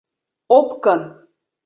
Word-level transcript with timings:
—Опкын! 0.57 1.01